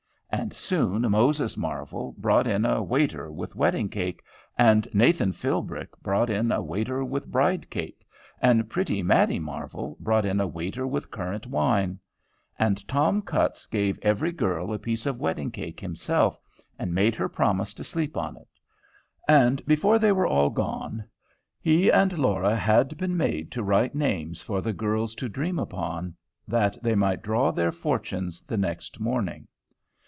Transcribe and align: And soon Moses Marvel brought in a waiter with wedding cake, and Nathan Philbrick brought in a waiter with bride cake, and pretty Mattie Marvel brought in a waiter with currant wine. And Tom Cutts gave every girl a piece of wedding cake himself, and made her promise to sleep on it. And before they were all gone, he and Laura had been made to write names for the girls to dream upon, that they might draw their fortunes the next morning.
And 0.33 0.53
soon 0.53 1.01
Moses 1.11 1.57
Marvel 1.57 2.13
brought 2.17 2.47
in 2.47 2.65
a 2.65 2.81
waiter 2.81 3.29
with 3.29 3.53
wedding 3.55 3.89
cake, 3.89 4.23
and 4.57 4.87
Nathan 4.93 5.33
Philbrick 5.33 5.89
brought 6.01 6.29
in 6.29 6.51
a 6.53 6.61
waiter 6.63 7.03
with 7.03 7.27
bride 7.27 7.69
cake, 7.69 8.05
and 8.41 8.69
pretty 8.69 9.03
Mattie 9.03 9.39
Marvel 9.39 9.97
brought 9.99 10.25
in 10.25 10.39
a 10.39 10.47
waiter 10.47 10.87
with 10.87 11.11
currant 11.11 11.47
wine. 11.47 11.99
And 12.57 12.85
Tom 12.87 13.21
Cutts 13.21 13.65
gave 13.65 13.99
every 14.01 14.31
girl 14.31 14.73
a 14.73 14.79
piece 14.79 15.05
of 15.05 15.19
wedding 15.19 15.51
cake 15.51 15.79
himself, 15.81 16.39
and 16.79 16.93
made 16.95 17.13
her 17.15 17.27
promise 17.29 17.73
to 17.75 17.83
sleep 17.83 18.15
on 18.15 18.37
it. 18.37 18.47
And 19.27 19.63
before 19.65 19.99
they 19.99 20.13
were 20.13 20.27
all 20.27 20.49
gone, 20.49 21.03
he 21.61 21.89
and 21.91 22.17
Laura 22.17 22.55
had 22.55 22.97
been 22.97 23.17
made 23.17 23.51
to 23.51 23.63
write 23.63 23.95
names 23.95 24.41
for 24.41 24.61
the 24.61 24.73
girls 24.73 25.13
to 25.15 25.27
dream 25.29 25.59
upon, 25.59 26.15
that 26.47 26.81
they 26.81 26.95
might 26.95 27.21
draw 27.21 27.51
their 27.51 27.71
fortunes 27.71 28.41
the 28.41 28.57
next 28.57 28.99
morning. 28.99 29.45